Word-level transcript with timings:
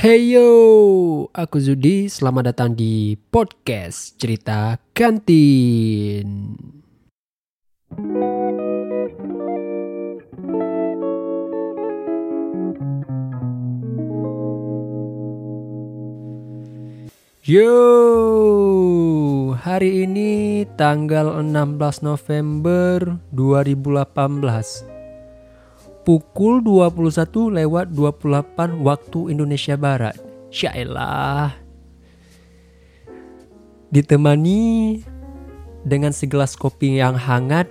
Hey 0.00 0.32
yo, 0.32 1.28
aku 1.36 1.60
Zudi. 1.60 2.08
Selamat 2.08 2.56
datang 2.56 2.72
di 2.72 3.20
podcast 3.28 4.16
cerita 4.16 4.80
kantin. 4.96 6.56
Yo, 17.44 17.76
hari 19.52 20.08
ini 20.08 20.64
tanggal 20.80 21.44
16 21.44 22.00
November 22.00 23.20
2018 23.36 24.99
pukul 26.04 26.64
21 26.64 27.56
lewat 27.60 27.92
28 27.92 28.80
waktu 28.80 29.20
Indonesia 29.32 29.76
Barat. 29.76 30.16
Syailah. 30.50 31.54
Ditemani 33.90 35.02
dengan 35.86 36.12
segelas 36.12 36.54
kopi 36.54 37.00
yang 37.00 37.16
hangat 37.16 37.70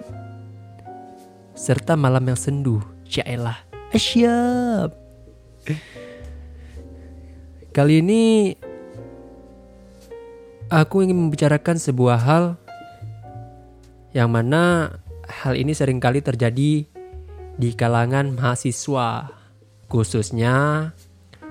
serta 1.54 2.00
malam 2.00 2.24
yang 2.26 2.40
sendu. 2.40 2.80
Syailah. 3.06 3.60
Asyap. 3.92 4.94
Kali 7.70 8.02
ini 8.02 8.54
aku 10.74 11.06
ingin 11.06 11.18
membicarakan 11.18 11.78
sebuah 11.78 12.18
hal 12.18 12.46
yang 14.14 14.34
mana 14.34 14.98
hal 15.30 15.54
ini 15.54 15.78
sering 15.78 16.02
kali 16.02 16.26
terjadi 16.26 16.89
di 17.60 17.76
kalangan 17.76 18.40
mahasiswa, 18.40 19.36
khususnya 19.92 20.90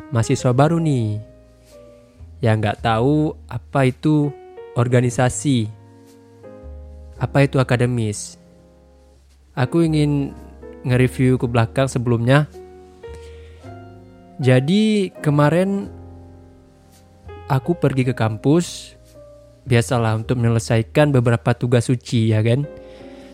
mahasiswa 0.09 0.57
baru 0.57 0.81
nih, 0.81 1.21
yang 2.41 2.65
nggak 2.65 2.81
tahu 2.81 3.37
apa 3.45 3.93
itu 3.93 4.33
organisasi, 4.73 5.69
apa 7.21 7.45
itu 7.45 7.61
akademis. 7.61 8.41
Aku 9.53 9.85
ingin 9.85 10.33
nge-review 10.89 11.37
ke 11.37 11.45
belakang 11.45 11.93
sebelumnya. 11.93 12.49
Jadi 14.41 15.13
kemarin 15.21 15.93
aku 17.53 17.77
pergi 17.77 18.09
ke 18.09 18.15
kampus, 18.17 18.97
biasalah 19.69 20.17
untuk 20.17 20.41
menyelesaikan 20.41 21.13
beberapa 21.13 21.53
tugas 21.53 21.91
suci 21.91 22.33
ya 22.33 22.41
kan. 22.41 22.65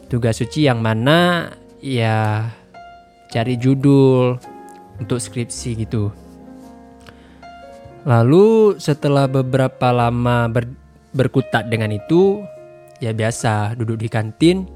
Tugas 0.08 0.42
suci 0.42 0.66
yang 0.66 0.80
mana 0.80 1.52
ya 1.84 2.48
cari 3.34 3.58
judul 3.58 4.38
untuk 5.02 5.18
skripsi 5.18 5.82
gitu. 5.82 6.14
Lalu 8.06 8.78
setelah 8.78 9.26
beberapa 9.26 9.90
lama 9.90 10.46
ber, 10.46 10.70
berkutat 11.10 11.66
dengan 11.66 11.90
itu, 11.90 12.46
ya 13.02 13.10
biasa 13.10 13.74
duduk 13.74 14.06
di 14.06 14.08
kantin, 14.12 14.70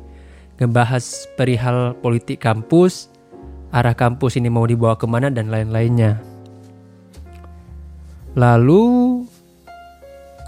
ngebahas 0.59 1.31
perihal 1.39 1.95
politik 2.03 2.43
kampus, 2.43 3.07
arah 3.71 3.95
kampus 3.95 4.35
ini 4.35 4.51
mau 4.51 4.67
dibawa 4.67 4.99
ke 4.99 5.07
mana 5.07 5.31
dan 5.31 5.55
lain-lainnya. 5.55 6.19
Lalu 8.35 9.23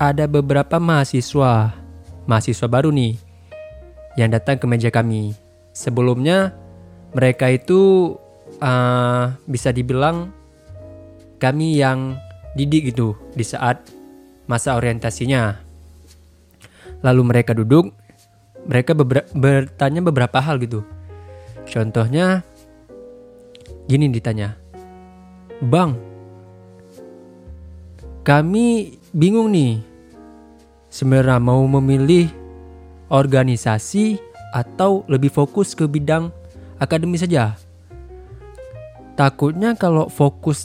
ada 0.01 0.25
beberapa 0.27 0.83
mahasiswa, 0.83 1.77
mahasiswa 2.25 2.67
baru 2.67 2.91
nih, 2.91 3.21
yang 4.19 4.33
datang 4.33 4.57
ke 4.59 4.67
meja 4.67 4.89
kami. 4.89 5.37
Sebelumnya 5.77 6.57
mereka 7.11 7.51
itu 7.51 8.15
uh, 8.63 9.35
bisa 9.47 9.75
dibilang 9.75 10.31
kami 11.41 11.81
yang 11.81 12.19
didik 12.55 12.95
gitu 12.95 13.17
di 13.35 13.43
saat 13.47 13.83
masa 14.51 14.75
orientasinya. 14.75 15.57
Lalu 17.01 17.23
mereka 17.25 17.57
duduk, 17.57 17.95
mereka 18.69 18.93
beber 18.93 19.25
bertanya 19.33 20.05
beberapa 20.05 20.43
hal 20.43 20.61
gitu. 20.61 20.85
Contohnya 21.65 22.43
gini 23.89 24.11
ditanya. 24.11 24.59
Bang, 25.65 25.97
kami 28.27 28.99
bingung 29.15 29.55
nih. 29.55 29.81
Sebenarnya 30.91 31.39
mau 31.39 31.63
memilih 31.71 32.27
organisasi 33.15 34.19
atau 34.51 35.07
lebih 35.07 35.31
fokus 35.31 35.79
ke 35.79 35.87
bidang 35.87 36.35
akademis 36.81 37.23
saja. 37.23 37.55
Takutnya 39.15 39.77
kalau 39.77 40.09
fokus 40.09 40.65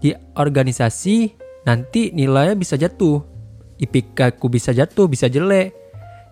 di 0.00 0.16
organisasi 0.34 1.36
nanti 1.68 2.10
nilainya 2.16 2.56
bisa 2.56 2.80
jatuh. 2.80 3.20
IPK 3.80 4.36
aku 4.36 4.48
bisa 4.48 4.72
jatuh, 4.72 5.08
bisa 5.08 5.28
jelek. 5.28 5.76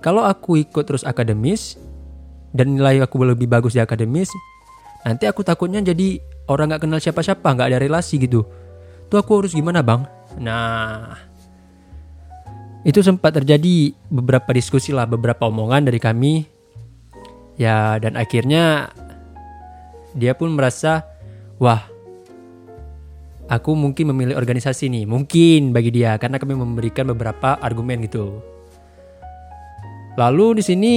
Kalau 0.01 0.25
aku 0.25 0.61
ikut 0.61 0.85
terus 0.85 1.05
akademis 1.05 1.77
dan 2.53 2.77
nilai 2.77 3.05
aku 3.05 3.21
lebih 3.25 3.49
bagus 3.49 3.77
di 3.77 3.81
akademis, 3.81 4.33
nanti 5.05 5.29
aku 5.29 5.45
takutnya 5.45 5.85
jadi 5.85 6.21
orang 6.49 6.73
nggak 6.73 6.89
kenal 6.89 7.01
siapa-siapa, 7.01 7.45
nggak 7.45 7.69
ada 7.73 7.79
relasi 7.81 8.17
gitu. 8.21 8.45
Tuh 9.09 9.19
aku 9.21 9.45
harus 9.45 9.53
gimana 9.57 9.81
bang? 9.85 10.05
Nah, 10.39 11.17
itu 12.85 13.01
sempat 13.05 13.37
terjadi 13.37 13.93
beberapa 14.09 14.49
diskusi 14.53 14.93
lah, 14.93 15.09
beberapa 15.09 15.49
omongan 15.49 15.89
dari 15.89 16.01
kami. 16.01 16.47
Ya, 17.59 17.99
dan 17.99 18.15
akhirnya 18.15 18.95
dia 20.19 20.35
pun 20.35 20.51
merasa 20.53 21.07
wah 21.63 21.87
aku 23.49 23.73
mungkin 23.73 24.13
memilih 24.13 24.37
organisasi 24.37 24.93
nih 24.93 25.09
mungkin 25.09 25.73
bagi 25.73 25.91
dia 25.95 26.21
karena 26.21 26.37
kami 26.37 26.59
memberikan 26.59 27.09
beberapa 27.09 27.57
argumen 27.63 28.05
gitu. 28.05 28.43
Lalu 30.19 30.59
di 30.59 30.63
sini 30.67 30.95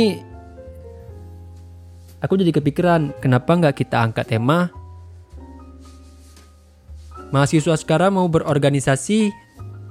aku 2.20 2.34
jadi 2.42 2.52
kepikiran 2.52 3.22
kenapa 3.22 3.54
nggak 3.54 3.86
kita 3.86 4.02
angkat 4.02 4.34
tema 4.34 4.74
mahasiswa 7.32 7.78
sekarang 7.80 8.20
mau 8.20 8.28
berorganisasi 8.28 9.32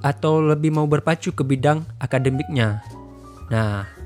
atau 0.03 0.43
lebih 0.43 0.75
mau 0.75 0.85
berpacu 0.85 1.33
ke 1.33 1.41
bidang 1.47 1.87
akademiknya? 1.97 2.83
Nah 3.49 4.00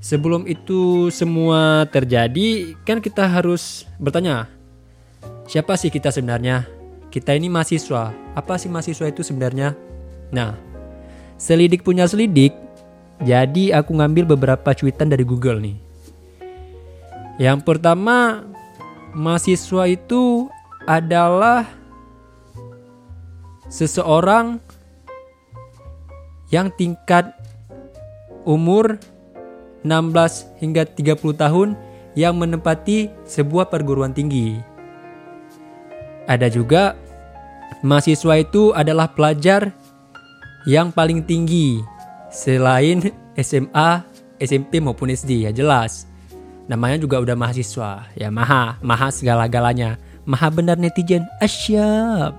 Sebelum 0.00 0.48
itu 0.48 1.12
semua 1.12 1.84
terjadi, 1.92 2.72
kan 2.88 3.04
kita 3.04 3.28
harus 3.28 3.84
bertanya, 4.00 4.48
siapa 5.44 5.76
sih 5.76 5.92
kita 5.92 6.08
sebenarnya? 6.08 6.64
Kita 7.12 7.36
ini 7.36 7.52
mahasiswa. 7.52 8.16
Apa 8.32 8.56
sih 8.56 8.72
mahasiswa 8.72 9.12
itu 9.12 9.20
sebenarnya? 9.20 9.76
Nah, 10.32 10.56
selidik 11.36 11.84
punya 11.84 12.08
selidik, 12.08 12.56
jadi 13.20 13.76
aku 13.76 13.92
ngambil 13.92 14.32
beberapa 14.32 14.72
cuitan 14.72 15.12
dari 15.12 15.20
Google 15.20 15.60
nih. 15.60 15.76
Yang 17.36 17.60
pertama, 17.68 18.48
mahasiswa 19.12 19.84
itu 19.84 20.48
adalah 20.88 21.68
seseorang 23.68 24.64
yang 26.48 26.72
tingkat 26.72 27.36
umur 28.48 28.96
16 29.82 30.60
hingga 30.60 30.84
30 30.84 31.16
tahun 31.36 31.68
yang 32.18 32.36
menempati 32.36 33.10
sebuah 33.24 33.70
perguruan 33.70 34.12
tinggi. 34.12 34.58
Ada 36.26 36.50
juga 36.50 36.94
mahasiswa 37.82 38.34
itu 38.38 38.74
adalah 38.76 39.10
pelajar 39.10 39.72
yang 40.68 40.92
paling 40.92 41.24
tinggi 41.24 41.80
selain 42.28 43.10
SMA, 43.40 44.04
SMP 44.38 44.78
maupun 44.78 45.10
SD 45.10 45.48
ya 45.48 45.52
jelas. 45.54 46.06
Namanya 46.70 47.02
juga 47.02 47.18
udah 47.18 47.34
mahasiswa, 47.34 48.06
ya 48.14 48.30
maha, 48.30 48.78
maha 48.78 49.10
segala-galanya. 49.10 49.98
Maha 50.22 50.54
benar 50.54 50.78
netizen, 50.78 51.26
asyap. 51.42 52.38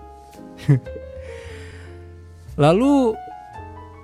Lalu 2.64 3.18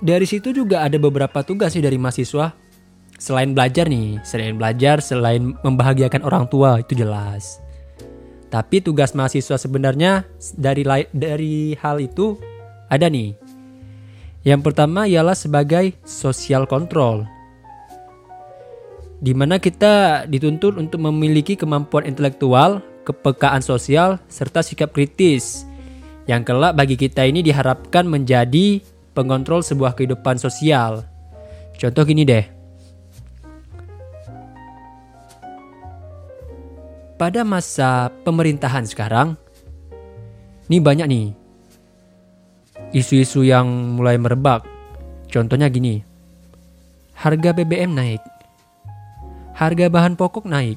dari 0.04 0.28
situ 0.28 0.52
juga 0.52 0.84
ada 0.84 1.00
beberapa 1.00 1.46
tugas 1.48 1.72
sih 1.72 1.84
dari 1.84 1.96
mahasiswa 1.96 2.67
selain 3.18 3.52
belajar 3.52 3.90
nih, 3.90 4.22
selain 4.22 4.56
belajar, 4.56 5.02
selain 5.02 5.58
membahagiakan 5.66 6.22
orang 6.22 6.46
tua 6.48 6.82
itu 6.82 6.94
jelas. 6.94 7.60
Tapi 8.48 8.80
tugas 8.80 9.12
mahasiswa 9.12 9.60
sebenarnya 9.60 10.24
dari 10.56 10.88
dari 11.12 11.76
hal 11.76 12.00
itu 12.00 12.40
ada 12.88 13.12
nih. 13.12 13.36
Yang 14.48 14.62
pertama 14.72 15.04
ialah 15.04 15.36
sebagai 15.36 15.92
social 16.08 16.64
control. 16.64 17.28
Di 19.20 19.34
mana 19.36 19.60
kita 19.60 20.24
dituntut 20.30 20.78
untuk 20.80 21.04
memiliki 21.04 21.60
kemampuan 21.60 22.08
intelektual, 22.08 22.80
kepekaan 23.04 23.60
sosial, 23.60 24.22
serta 24.32 24.64
sikap 24.64 24.96
kritis. 24.96 25.68
Yang 26.30 26.54
kelak 26.54 26.78
bagi 26.78 26.96
kita 26.96 27.28
ini 27.28 27.44
diharapkan 27.44 28.08
menjadi 28.08 28.80
pengontrol 29.12 29.66
sebuah 29.66 29.98
kehidupan 29.98 30.40
sosial. 30.40 31.04
Contoh 31.76 32.04
gini 32.08 32.24
deh, 32.24 32.57
pada 37.18 37.42
masa 37.42 38.14
pemerintahan 38.22 38.86
sekarang, 38.86 39.34
Ini 40.68 40.84
banyak 40.84 41.08
nih 41.08 41.28
isu-isu 42.92 43.48
yang 43.48 43.96
mulai 43.96 44.20
merebak. 44.20 44.68
Contohnya 45.32 45.72
gini, 45.72 46.04
harga 47.16 47.56
BBM 47.56 47.96
naik, 47.96 48.20
harga 49.56 49.88
bahan 49.88 50.20
pokok 50.20 50.44
naik, 50.44 50.76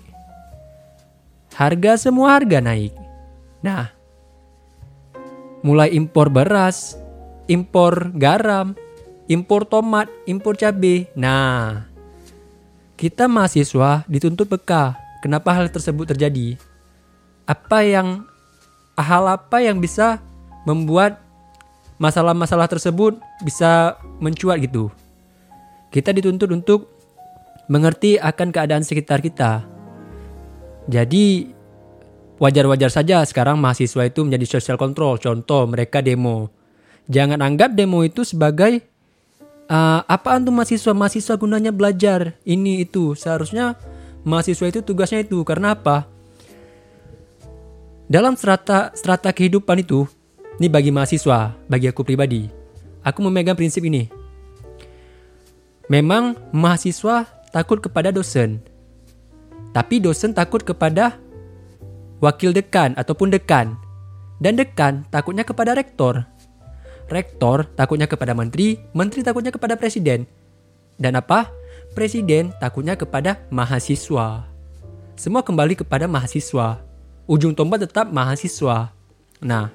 harga 1.58 1.98
semua 1.98 2.38
harga 2.38 2.62
naik. 2.62 2.94
Nah, 3.66 3.90
mulai 5.66 5.90
impor 5.90 6.30
beras, 6.30 6.94
impor 7.50 8.14
garam, 8.14 8.78
impor 9.26 9.66
tomat, 9.66 10.06
impor 10.26 10.54
cabai. 10.54 11.10
Nah, 11.18 11.86
kita 12.94 13.26
mahasiswa 13.26 14.06
dituntut 14.06 14.46
peka. 14.46 15.09
Kenapa 15.20 15.52
hal 15.52 15.68
tersebut 15.68 16.16
terjadi? 16.16 16.56
Apa 17.44 17.84
yang 17.84 18.24
hal 18.96 19.24
apa 19.28 19.60
yang 19.64 19.80
bisa 19.80 20.20
membuat 20.68 21.20
masalah-masalah 22.00 22.68
tersebut 22.68 23.20
bisa 23.44 24.00
mencuat 24.20 24.64
gitu. 24.64 24.88
Kita 25.92 26.16
dituntut 26.16 26.48
untuk 26.48 26.88
mengerti 27.68 28.16
akan 28.16 28.48
keadaan 28.50 28.82
sekitar 28.82 29.20
kita. 29.20 29.62
Jadi 30.88 31.52
wajar-wajar 32.40 32.88
saja 32.88 33.20
sekarang 33.28 33.60
mahasiswa 33.60 34.08
itu 34.08 34.24
menjadi 34.24 34.58
social 34.58 34.80
control. 34.80 35.20
Contoh 35.20 35.68
mereka 35.68 36.00
demo. 36.00 36.48
Jangan 37.10 37.44
anggap 37.44 37.76
demo 37.76 38.00
itu 38.00 38.24
sebagai 38.24 38.80
uh, 39.68 40.00
apaan 40.08 40.46
tuh 40.46 40.54
mahasiswa? 40.54 40.92
Mahasiswa 40.96 41.34
gunanya 41.36 41.70
belajar. 41.74 42.38
Ini 42.48 42.88
itu. 42.88 43.12
Seharusnya 43.12 43.76
mahasiswa 44.26 44.66
itu 44.68 44.80
tugasnya 44.84 45.24
itu. 45.24 45.40
Karena 45.42 45.74
apa? 45.76 46.06
Dalam 48.10 48.34
strata 48.34 48.90
strata 48.98 49.30
kehidupan 49.30 49.86
itu, 49.86 50.02
ini 50.58 50.66
bagi 50.66 50.90
mahasiswa, 50.90 51.54
bagi 51.70 51.86
aku 51.86 52.02
pribadi, 52.02 52.50
aku 53.06 53.22
memegang 53.22 53.54
prinsip 53.54 53.86
ini. 53.86 54.10
Memang 55.86 56.34
mahasiswa 56.50 57.26
takut 57.54 57.78
kepada 57.78 58.10
dosen, 58.10 58.58
tapi 59.70 60.02
dosen 60.02 60.34
takut 60.34 60.62
kepada 60.66 61.18
wakil 62.18 62.50
dekan 62.50 62.98
ataupun 62.98 63.30
dekan, 63.30 63.78
dan 64.42 64.58
dekan 64.58 65.06
takutnya 65.14 65.46
kepada 65.46 65.78
rektor. 65.78 66.26
Rektor 67.10 67.66
takutnya 67.78 68.06
kepada 68.06 68.34
menteri, 68.34 68.78
menteri 68.94 69.22
takutnya 69.22 69.50
kepada 69.54 69.74
presiden. 69.78 70.26
Dan 70.98 71.18
apa? 71.18 71.50
Presiden 71.90 72.54
takutnya 72.62 72.94
kepada 72.94 73.42
mahasiswa. 73.50 74.46
Semua 75.18 75.42
kembali 75.42 75.74
kepada 75.74 76.06
mahasiswa 76.06 76.78
ujung 77.30 77.54
tombak 77.54 77.86
tetap 77.86 78.10
mahasiswa. 78.10 78.94
Nah, 79.42 79.70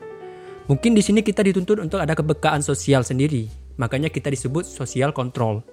mungkin 0.67 0.91
di 0.91 0.99
sini 0.99 1.23
kita 1.23 1.39
dituntut 1.43 1.79
untuk 1.79 2.03
ada 2.03 2.11
kebekaan 2.11 2.59
sosial 2.59 3.03
sendiri. 3.07 3.47
Makanya 3.79 4.11
kita 4.11 4.27
disebut 4.27 4.67
social 4.67 5.15
control. 5.15 5.63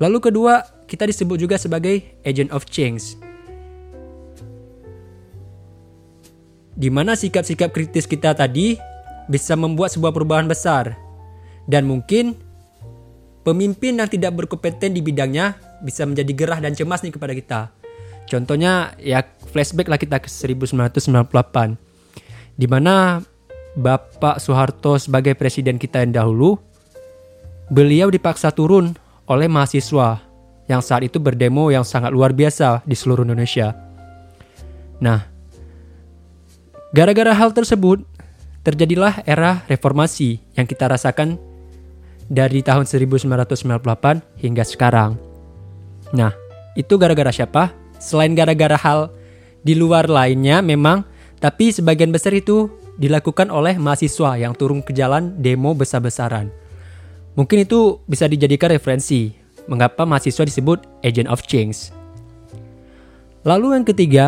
Lalu 0.00 0.28
kedua, 0.28 0.64
kita 0.84 1.08
disebut 1.08 1.40
juga 1.40 1.56
sebagai 1.56 2.20
agent 2.24 2.52
of 2.52 2.68
change. 2.68 3.16
Di 6.76 6.92
mana 6.92 7.16
sikap-sikap 7.16 7.72
kritis 7.72 8.04
kita 8.04 8.36
tadi 8.36 8.76
bisa 9.32 9.56
membuat 9.56 9.92
sebuah 9.96 10.12
perubahan 10.12 10.44
besar. 10.44 10.96
Dan 11.64 11.88
mungkin 11.88 12.36
pemimpin 13.46 14.02
yang 14.02 14.10
tidak 14.10 14.34
berkompeten 14.34 14.90
di 14.90 14.98
bidangnya 14.98 15.54
bisa 15.78 16.02
menjadi 16.02 16.32
gerah 16.34 16.58
dan 16.58 16.74
cemas 16.74 17.06
nih 17.06 17.14
kepada 17.14 17.30
kita. 17.30 17.60
Contohnya 18.26 18.98
ya 18.98 19.22
flashback 19.22 19.86
lah 19.86 20.02
kita 20.02 20.18
ke 20.18 20.26
1998 20.26 20.98
di 22.58 22.66
mana 22.66 23.22
Bapak 23.78 24.42
Soeharto 24.42 24.98
sebagai 24.98 25.38
presiden 25.38 25.78
kita 25.78 26.02
yang 26.02 26.10
dahulu 26.10 26.58
beliau 27.70 28.10
dipaksa 28.10 28.50
turun 28.50 28.98
oleh 29.30 29.46
mahasiswa 29.46 30.18
yang 30.66 30.82
saat 30.82 31.06
itu 31.06 31.22
berdemo 31.22 31.70
yang 31.70 31.86
sangat 31.86 32.10
luar 32.10 32.34
biasa 32.34 32.82
di 32.82 32.98
seluruh 32.98 33.22
Indonesia. 33.22 33.78
Nah, 34.98 35.22
gara-gara 36.90 37.30
hal 37.30 37.54
tersebut 37.54 38.02
terjadilah 38.66 39.22
era 39.22 39.62
reformasi 39.70 40.42
yang 40.58 40.66
kita 40.66 40.90
rasakan 40.90 41.38
dari 42.26 42.62
tahun 42.62 42.86
1998 42.86 44.42
hingga 44.42 44.64
sekarang. 44.66 45.14
Nah, 46.14 46.34
itu 46.74 46.94
gara-gara 46.98 47.30
siapa? 47.30 47.72
Selain 47.96 48.34
gara-gara 48.36 48.76
hal 48.76 49.10
di 49.62 49.74
luar 49.74 50.06
lainnya 50.06 50.62
memang, 50.62 51.02
tapi 51.42 51.72
sebagian 51.74 52.14
besar 52.14 52.34
itu 52.36 52.70
dilakukan 52.96 53.52
oleh 53.52 53.76
mahasiswa 53.76 54.38
yang 54.40 54.56
turun 54.56 54.80
ke 54.80 54.92
jalan 54.94 55.36
demo 55.40 55.76
besar-besaran. 55.76 56.48
Mungkin 57.36 57.68
itu 57.68 58.00
bisa 58.08 58.24
dijadikan 58.24 58.72
referensi 58.72 59.36
mengapa 59.68 60.08
mahasiswa 60.08 60.46
disebut 60.46 60.78
agent 61.04 61.28
of 61.28 61.44
change. 61.44 61.92
Lalu 63.44 63.78
yang 63.78 63.84
ketiga, 63.86 64.26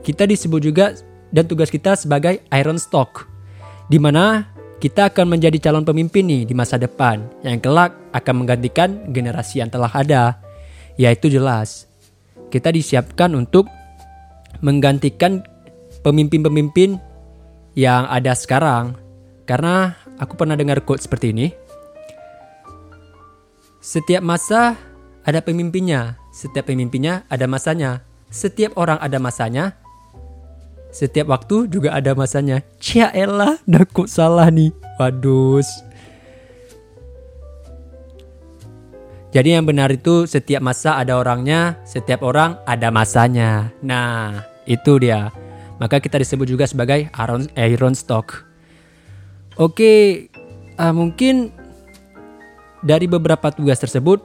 kita 0.00 0.24
disebut 0.24 0.60
juga 0.64 0.96
dan 1.30 1.46
tugas 1.46 1.70
kita 1.70 1.94
sebagai 1.94 2.42
iron 2.50 2.80
stock, 2.80 3.28
di 3.86 4.00
mana 4.00 4.48
kita 4.80 5.12
akan 5.12 5.36
menjadi 5.36 5.60
calon 5.60 5.84
pemimpin 5.84 6.24
nih 6.24 6.48
di 6.48 6.56
masa 6.56 6.80
depan 6.80 7.20
yang 7.44 7.60
kelak 7.60 7.92
akan 8.16 8.34
menggantikan 8.42 9.12
generasi 9.12 9.60
yang 9.60 9.68
telah 9.68 9.92
ada, 9.92 10.40
yaitu 10.96 11.28
jelas 11.28 11.84
kita 12.48 12.72
disiapkan 12.72 13.30
untuk 13.36 13.68
menggantikan 14.64 15.44
pemimpin-pemimpin 16.00 16.96
yang 17.76 18.08
ada 18.08 18.32
sekarang. 18.32 18.96
Karena 19.44 19.94
aku 20.16 20.34
pernah 20.34 20.56
dengar 20.56 20.80
quote 20.82 21.04
seperti 21.04 21.36
ini. 21.36 21.46
Setiap 23.80 24.20
masa 24.24 24.76
ada 25.24 25.40
pemimpinnya, 25.44 26.16
setiap 26.32 26.68
pemimpinnya 26.68 27.28
ada 27.28 27.44
masanya. 27.44 28.04
Setiap 28.30 28.78
orang 28.78 28.96
ada 29.02 29.18
masanya, 29.18 29.79
setiap 30.90 31.30
waktu 31.30 31.70
juga 31.70 31.94
ada 31.94 32.14
masanya. 32.18 32.62
Cia 32.82 33.10
kok 33.94 34.10
salah 34.10 34.50
nih. 34.50 34.74
Waduh. 34.98 35.62
Jadi 39.30 39.54
yang 39.54 39.62
benar 39.62 39.94
itu 39.94 40.26
setiap 40.26 40.58
masa 40.58 40.98
ada 40.98 41.14
orangnya, 41.14 41.78
setiap 41.86 42.26
orang 42.26 42.58
ada 42.66 42.90
masanya. 42.90 43.70
Nah, 43.78 44.42
itu 44.66 44.98
dia. 44.98 45.30
Maka 45.78 46.02
kita 46.02 46.18
disebut 46.18 46.50
juga 46.50 46.66
sebagai 46.66 47.06
iron, 47.14 47.46
iron 47.54 47.94
stock. 47.94 48.42
Oke, 49.54 50.26
uh, 50.82 50.90
mungkin 50.90 51.54
dari 52.82 53.06
beberapa 53.06 53.54
tugas 53.54 53.78
tersebut, 53.78 54.18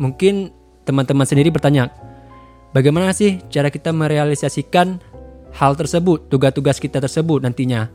mungkin 0.00 0.56
teman-teman 0.88 1.28
sendiri 1.28 1.52
bertanya, 1.52 1.92
bagaimana 2.72 3.12
sih 3.12 3.44
cara 3.52 3.68
kita 3.68 3.92
merealisasikan 3.92 4.98
hal 5.54 5.78
tersebut, 5.78 6.26
tugas-tugas 6.26 6.82
kita 6.82 6.98
tersebut 6.98 7.44
nantinya? 7.44 7.92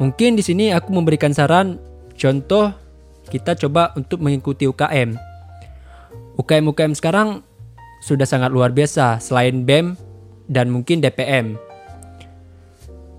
Mungkin 0.00 0.38
di 0.38 0.42
sini 0.46 0.72
aku 0.72 0.88
memberikan 0.94 1.36
saran, 1.36 1.76
contoh 2.16 2.72
kita 3.28 3.58
coba 3.58 3.92
untuk 3.96 4.24
mengikuti 4.24 4.64
UKM 4.64 5.32
UKM-UKM 6.40 6.96
sekarang 6.96 7.44
sudah 8.00 8.24
sangat 8.24 8.50
luar 8.50 8.72
biasa 8.72 9.20
selain 9.20 9.68
BEM 9.68 9.94
dan 10.48 10.72
mungkin 10.72 11.04
DPM. 11.04 11.54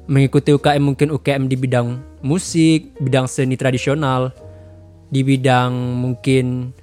Mengikuti 0.09 0.51
UKM 0.51 0.83
mungkin 0.83 1.13
UKM 1.13 1.47
di 1.47 1.55
bidang 1.55 2.01
musik, 2.25 2.91
bidang 2.99 3.29
seni 3.29 3.55
tradisional, 3.55 4.35
di 5.07 5.23
bidang 5.23 5.71
mungkin 5.71 6.75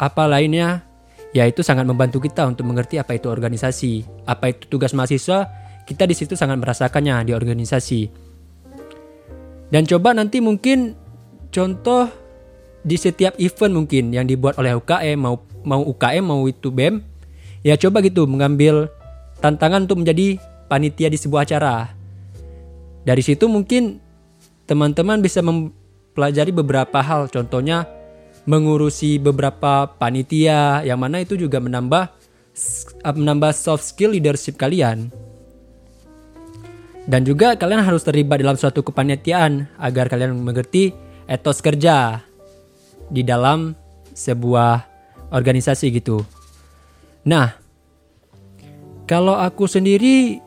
apa 0.00 0.24
lainnya, 0.24 0.87
ya 1.36 1.44
itu 1.44 1.60
sangat 1.60 1.84
membantu 1.84 2.22
kita 2.22 2.48
untuk 2.48 2.64
mengerti 2.64 2.96
apa 2.96 3.16
itu 3.16 3.28
organisasi, 3.28 4.24
apa 4.24 4.52
itu 4.52 4.64
tugas 4.68 4.96
mahasiswa, 4.96 5.48
kita 5.84 6.04
di 6.04 6.14
situ 6.16 6.36
sangat 6.36 6.56
merasakannya 6.60 7.28
di 7.28 7.32
organisasi. 7.32 8.08
Dan 9.68 9.84
coba 9.84 10.16
nanti 10.16 10.40
mungkin 10.40 10.96
contoh 11.52 12.08
di 12.84 12.96
setiap 12.96 13.36
event 13.36 13.74
mungkin 13.84 14.14
yang 14.16 14.24
dibuat 14.24 14.56
oleh 14.56 14.72
UKM 14.76 15.18
mau 15.20 15.44
mau 15.66 15.84
UKM 15.84 16.24
mau 16.24 16.40
itu 16.48 16.72
BEM 16.72 17.04
ya 17.66 17.76
coba 17.76 18.00
gitu 18.00 18.24
mengambil 18.24 18.88
tantangan 19.44 19.84
untuk 19.84 20.00
menjadi 20.00 20.40
panitia 20.70 21.12
di 21.12 21.18
sebuah 21.20 21.44
acara. 21.44 21.92
Dari 23.04 23.22
situ 23.24 23.44
mungkin 23.48 24.00
teman-teman 24.68 25.20
bisa 25.20 25.40
mempelajari 25.40 26.52
beberapa 26.52 27.00
hal 27.00 27.28
contohnya 27.32 27.88
mengurusi 28.48 29.20
beberapa 29.20 29.92
panitia 30.00 30.80
yang 30.80 30.96
mana 30.96 31.20
itu 31.20 31.36
juga 31.36 31.60
menambah 31.60 32.08
menambah 33.04 33.52
soft 33.52 33.84
skill 33.84 34.16
leadership 34.16 34.56
kalian. 34.56 35.12
Dan 37.08 37.24
juga 37.24 37.56
kalian 37.56 37.84
harus 37.84 38.04
terlibat 38.04 38.40
dalam 38.40 38.56
suatu 38.56 38.80
kepanitiaan 38.80 39.68
agar 39.80 40.08
kalian 40.08 40.36
mengerti 40.40 40.92
etos 41.28 41.60
kerja 41.60 42.24
di 43.08 43.24
dalam 43.24 43.72
sebuah 44.12 44.84
organisasi 45.32 45.92
gitu. 45.92 46.24
Nah, 47.28 47.52
kalau 49.08 49.36
aku 49.36 49.64
sendiri 49.68 50.40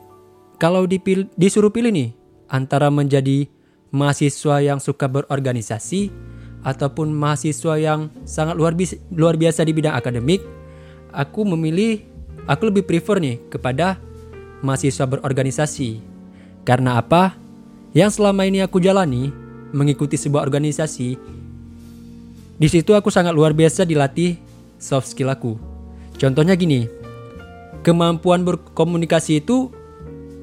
kalau 0.58 0.86
dipil 0.86 1.26
disuruh 1.34 1.74
pilih 1.74 1.90
nih, 1.90 2.14
antara 2.46 2.90
menjadi 2.94 3.50
mahasiswa 3.90 4.62
yang 4.62 4.78
suka 4.78 5.10
berorganisasi 5.10 6.14
ataupun 6.62 7.10
mahasiswa 7.10 7.74
yang 7.78 8.10
sangat 8.22 8.54
luar 8.54 8.74
biasa, 8.78 8.96
luar 9.10 9.34
biasa 9.34 9.66
di 9.66 9.72
bidang 9.74 9.94
akademik, 9.94 10.42
aku 11.10 11.42
memilih 11.42 12.02
aku 12.46 12.70
lebih 12.70 12.86
prefer 12.86 13.18
nih 13.18 13.36
kepada 13.50 13.98
mahasiswa 14.62 15.04
berorganisasi. 15.06 15.98
Karena 16.62 17.02
apa? 17.02 17.34
Yang 17.92 18.22
selama 18.22 18.46
ini 18.46 18.62
aku 18.62 18.78
jalani 18.78 19.34
mengikuti 19.74 20.16
sebuah 20.16 20.46
organisasi, 20.46 21.18
di 22.56 22.68
situ 22.70 22.94
aku 22.94 23.10
sangat 23.10 23.34
luar 23.34 23.52
biasa 23.52 23.82
dilatih 23.82 24.38
soft 24.78 25.10
skill 25.10 25.34
aku. 25.34 25.58
Contohnya 26.16 26.54
gini, 26.54 26.86
kemampuan 27.82 28.46
berkomunikasi 28.46 29.42
itu 29.42 29.74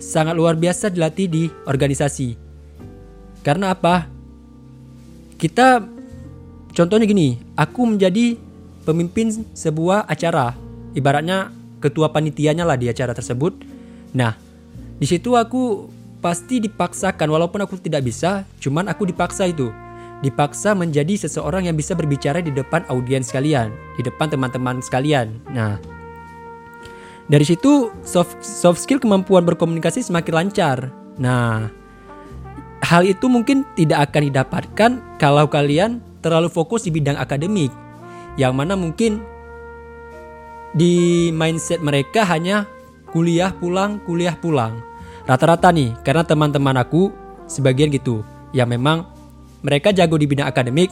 sangat 0.04 0.36
luar 0.36 0.60
biasa 0.60 0.92
dilatih 0.92 1.28
di 1.32 1.44
organisasi. 1.64 2.36
Karena 3.40 3.72
apa? 3.72 4.12
Kita 5.40 5.99
contohnya 6.80 7.04
gini, 7.04 7.36
aku 7.60 7.84
menjadi 7.84 8.40
pemimpin 8.88 9.44
sebuah 9.52 10.08
acara, 10.08 10.56
ibaratnya 10.96 11.52
ketua 11.84 12.08
panitianya 12.16 12.64
lah 12.64 12.80
di 12.80 12.88
acara 12.88 13.12
tersebut. 13.12 13.52
Nah, 14.16 14.40
di 14.96 15.04
situ 15.04 15.36
aku 15.36 15.92
pasti 16.24 16.64
dipaksakan 16.64 17.28
walaupun 17.28 17.68
aku 17.68 17.76
tidak 17.84 18.08
bisa, 18.08 18.48
cuman 18.64 18.88
aku 18.88 19.04
dipaksa 19.04 19.52
itu. 19.52 19.68
Dipaksa 20.24 20.76
menjadi 20.76 21.28
seseorang 21.28 21.68
yang 21.68 21.76
bisa 21.76 21.96
berbicara 21.96 22.40
di 22.40 22.52
depan 22.52 22.88
audiens 22.92 23.32
sekalian, 23.32 23.72
di 23.96 24.04
depan 24.04 24.32
teman-teman 24.32 24.80
sekalian. 24.80 25.36
Nah, 25.52 25.80
dari 27.32 27.44
situ 27.48 27.92
soft, 28.04 28.40
soft 28.44 28.84
skill 28.84 29.00
kemampuan 29.00 29.48
berkomunikasi 29.48 30.04
semakin 30.04 30.34
lancar. 30.36 30.92
Nah, 31.16 31.72
hal 32.84 33.08
itu 33.08 33.32
mungkin 33.32 33.64
tidak 33.80 34.12
akan 34.12 34.22
didapatkan 34.28 34.92
kalau 35.22 35.48
kalian 35.48 36.04
terlalu 36.20 36.48
fokus 36.52 36.86
di 36.88 36.92
bidang 36.94 37.20
akademik. 37.20 37.72
Yang 38.40 38.54
mana 38.56 38.74
mungkin 38.80 39.20
di 40.76 41.28
mindset 41.34 41.82
mereka 41.82 42.24
hanya 42.28 42.70
kuliah 43.10 43.52
pulang, 43.56 44.00
kuliah 44.06 44.38
pulang. 44.38 44.80
Rata-rata 45.26 45.70
nih, 45.70 45.94
karena 46.06 46.26
teman-teman 46.26 46.78
aku 46.80 47.14
sebagian 47.46 47.94
gitu, 47.94 48.26
yang 48.54 48.70
memang 48.70 49.06
mereka 49.62 49.94
jago 49.94 50.18
di 50.18 50.26
bidang 50.26 50.50
akademik, 50.50 50.90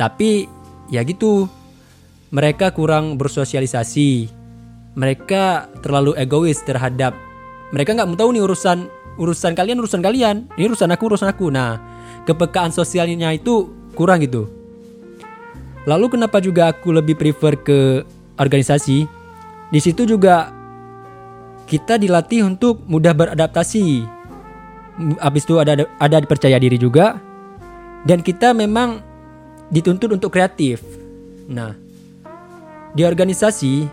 tapi 0.00 0.48
ya 0.88 1.04
gitu, 1.04 1.48
mereka 2.32 2.72
kurang 2.72 3.20
bersosialisasi, 3.20 4.42
mereka 4.96 5.68
terlalu 5.80 6.16
egois 6.20 6.60
terhadap 6.60 7.16
mereka 7.72 7.96
nggak 7.96 8.08
mau 8.08 8.18
tahu 8.18 8.30
nih 8.36 8.44
urusan 8.44 8.78
urusan 9.16 9.52
kalian 9.56 9.80
urusan 9.80 10.00
kalian 10.04 10.36
ini 10.56 10.68
urusan 10.68 10.92
aku 10.92 11.04
urusan 11.16 11.28
aku 11.32 11.48
nah 11.48 11.80
kepekaan 12.28 12.70
sosialnya 12.70 13.32
itu 13.32 13.72
kurang 13.92 14.24
gitu. 14.24 14.48
Lalu 15.84 16.14
kenapa 16.18 16.38
juga 16.38 16.70
aku 16.70 16.94
lebih 16.94 17.18
prefer 17.18 17.58
ke 17.58 18.06
organisasi? 18.38 19.04
Di 19.72 19.80
situ 19.82 20.06
juga 20.06 20.52
kita 21.66 21.98
dilatih 21.98 22.46
untuk 22.46 22.84
mudah 22.86 23.16
beradaptasi. 23.16 24.06
Habis 25.18 25.42
itu 25.42 25.58
ada 25.58 25.88
ada 25.98 26.16
percaya 26.22 26.60
diri 26.60 26.78
juga. 26.78 27.18
Dan 28.02 28.22
kita 28.22 28.50
memang 28.54 29.02
dituntut 29.70 30.10
untuk 30.10 30.34
kreatif. 30.34 30.82
Nah 31.50 31.74
di 32.92 33.02
organisasi 33.02 33.88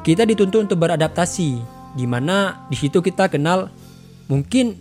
kita 0.00 0.24
dituntut 0.24 0.64
untuk 0.64 0.78
beradaptasi, 0.80 1.50
di 1.96 2.06
mana 2.08 2.64
di 2.72 2.76
situ 2.78 3.04
kita 3.04 3.28
kenal 3.28 3.68
mungkin 4.30 4.78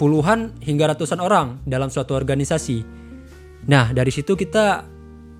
puluhan 0.00 0.56
hingga 0.64 0.96
ratusan 0.96 1.20
orang 1.20 1.60
dalam 1.68 1.92
suatu 1.92 2.16
organisasi. 2.16 2.80
Nah, 3.68 3.92
dari 3.92 4.08
situ 4.08 4.32
kita 4.32 4.88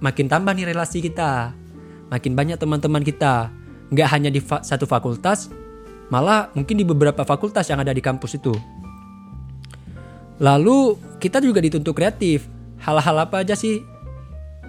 makin 0.05 0.29
tambah 0.29 0.53
nih 0.53 0.77
relasi 0.77 1.01
kita, 1.01 1.57
makin 2.13 2.37
banyak 2.37 2.61
teman-teman 2.61 3.01
kita, 3.01 3.49
nggak 3.89 4.09
hanya 4.13 4.29
di 4.29 4.45
fa 4.45 4.61
satu 4.61 4.85
fakultas, 4.85 5.49
malah 6.13 6.53
mungkin 6.53 6.77
di 6.77 6.85
beberapa 6.85 7.25
fakultas 7.25 7.73
yang 7.73 7.81
ada 7.81 7.97
di 7.97 8.05
kampus 8.05 8.37
itu. 8.37 8.53
Lalu 10.37 11.01
kita 11.17 11.41
juga 11.41 11.65
dituntut 11.65 11.97
kreatif. 11.97 12.45
Hal-hal 12.81 13.29
apa 13.29 13.45
aja 13.45 13.57
sih 13.57 13.81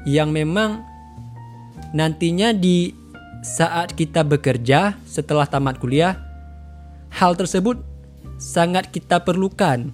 yang 0.07 0.31
memang 0.35 0.83
nantinya 1.95 2.51
di 2.51 2.91
saat 3.43 3.95
kita 3.95 4.23
bekerja 4.23 4.99
setelah 5.03 5.47
tamat 5.47 5.79
kuliah, 5.79 6.19
hal 7.11 7.35
tersebut 7.35 7.90
sangat 8.41 8.89
kita 8.89 9.21
perlukan 9.21 9.93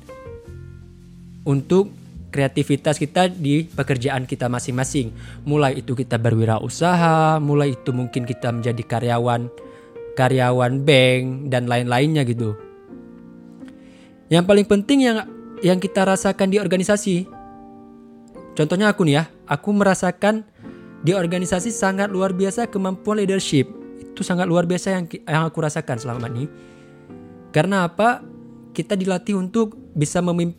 untuk 1.43 1.91
kreativitas 2.31 2.95
kita 2.95 3.27
di 3.27 3.67
pekerjaan 3.67 4.23
kita 4.23 4.47
masing-masing. 4.47 5.11
Mulai 5.43 5.83
itu 5.83 5.91
kita 5.99 6.15
berwirausaha, 6.15 7.43
mulai 7.43 7.75
itu 7.75 7.91
mungkin 7.91 8.23
kita 8.23 8.55
menjadi 8.55 8.83
karyawan 8.87 9.51
karyawan 10.15 10.81
bank 10.87 11.51
dan 11.51 11.67
lain-lainnya 11.67 12.23
gitu. 12.23 12.55
Yang 14.31 14.43
paling 14.47 14.67
penting 14.67 14.99
yang 15.03 15.17
yang 15.59 15.79
kita 15.83 16.07
rasakan 16.07 16.47
di 16.47 16.57
organisasi. 16.57 17.27
Contohnya 18.57 18.89
aku 18.89 19.05
nih 19.05 19.15
ya, 19.21 19.23
aku 19.45 19.69
merasakan 19.75 20.41
di 21.05 21.13
organisasi 21.13 21.69
sangat 21.69 22.09
luar 22.09 22.33
biasa 22.33 22.73
kemampuan 22.73 23.21
leadership 23.21 23.69
itu 24.01 24.25
sangat 24.25 24.49
luar 24.49 24.65
biasa 24.65 24.97
yang 24.97 25.05
yang 25.29 25.45
aku 25.45 25.61
rasakan 25.61 26.01
selama 26.01 26.25
ini 26.33 26.49
karena 27.53 27.85
apa 27.85 28.25
kita 28.77 28.93
dilatih 28.93 29.33
untuk 29.33 29.73
bisa 29.97 30.21
memimpin 30.21 30.57